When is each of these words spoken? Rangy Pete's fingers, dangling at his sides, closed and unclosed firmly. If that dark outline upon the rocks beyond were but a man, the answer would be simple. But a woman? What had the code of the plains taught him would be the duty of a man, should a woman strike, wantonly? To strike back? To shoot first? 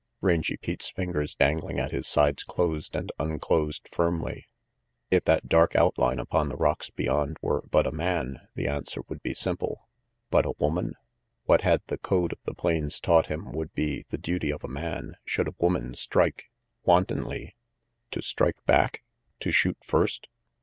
Rangy 0.19 0.57
Pete's 0.57 0.89
fingers, 0.89 1.35
dangling 1.35 1.79
at 1.79 1.91
his 1.91 2.07
sides, 2.07 2.43
closed 2.43 2.95
and 2.95 3.11
unclosed 3.19 3.87
firmly. 3.93 4.47
If 5.11 5.25
that 5.25 5.47
dark 5.47 5.75
outline 5.75 6.17
upon 6.17 6.49
the 6.49 6.55
rocks 6.57 6.89
beyond 6.89 7.37
were 7.39 7.61
but 7.69 7.85
a 7.85 7.91
man, 7.91 8.47
the 8.55 8.67
answer 8.67 9.01
would 9.07 9.21
be 9.21 9.35
simple. 9.35 9.87
But 10.31 10.47
a 10.47 10.53
woman? 10.57 10.95
What 11.45 11.61
had 11.61 11.83
the 11.85 11.99
code 11.99 12.33
of 12.33 12.39
the 12.45 12.55
plains 12.55 12.99
taught 12.99 13.27
him 13.27 13.51
would 13.51 13.75
be 13.75 14.07
the 14.09 14.17
duty 14.17 14.49
of 14.51 14.63
a 14.63 14.67
man, 14.67 15.17
should 15.23 15.47
a 15.47 15.53
woman 15.59 15.93
strike, 15.93 16.49
wantonly? 16.83 17.55
To 18.09 18.23
strike 18.23 18.65
back? 18.65 19.03
To 19.41 19.51
shoot 19.51 19.77
first? 19.85 20.29